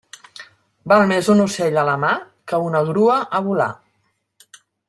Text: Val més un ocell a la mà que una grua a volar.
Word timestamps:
Val 0.93 1.05
més 1.11 1.29
un 1.33 1.43
ocell 1.43 1.77
a 1.83 1.85
la 1.91 1.95
mà 2.05 2.15
que 2.53 2.63
una 2.71 2.83
grua 2.91 3.21
a 3.41 3.45
volar. 3.51 3.73